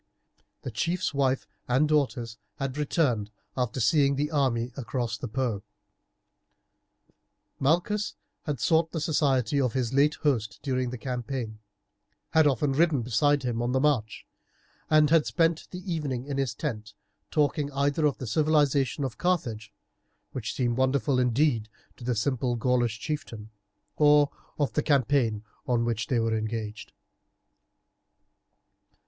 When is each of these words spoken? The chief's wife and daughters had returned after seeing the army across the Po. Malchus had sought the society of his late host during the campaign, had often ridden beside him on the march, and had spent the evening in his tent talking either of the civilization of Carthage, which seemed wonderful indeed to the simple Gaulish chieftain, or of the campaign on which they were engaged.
The 0.63 0.71
chief's 0.71 1.13
wife 1.13 1.45
and 1.67 1.87
daughters 1.87 2.39
had 2.55 2.75
returned 2.75 3.29
after 3.55 3.79
seeing 3.79 4.15
the 4.15 4.31
army 4.31 4.71
across 4.75 5.15
the 5.15 5.27
Po. 5.27 5.61
Malchus 7.59 8.15
had 8.45 8.59
sought 8.59 8.93
the 8.93 8.99
society 8.99 9.61
of 9.61 9.73
his 9.73 9.93
late 9.93 10.15
host 10.23 10.57
during 10.63 10.89
the 10.89 10.97
campaign, 10.97 11.59
had 12.31 12.47
often 12.47 12.71
ridden 12.73 13.03
beside 13.03 13.43
him 13.43 13.61
on 13.61 13.73
the 13.73 13.79
march, 13.79 14.25
and 14.89 15.11
had 15.11 15.27
spent 15.27 15.67
the 15.69 15.93
evening 15.93 16.25
in 16.25 16.39
his 16.39 16.55
tent 16.55 16.95
talking 17.29 17.71
either 17.71 18.07
of 18.07 18.17
the 18.17 18.25
civilization 18.25 19.03
of 19.03 19.19
Carthage, 19.19 19.71
which 20.31 20.55
seemed 20.55 20.77
wonderful 20.77 21.19
indeed 21.19 21.69
to 21.97 22.03
the 22.03 22.15
simple 22.15 22.55
Gaulish 22.55 22.99
chieftain, 22.99 23.51
or 23.97 24.31
of 24.57 24.73
the 24.73 24.81
campaign 24.81 25.43
on 25.67 25.85
which 25.85 26.07
they 26.07 26.19
were 26.19 26.35
engaged. 26.35 26.91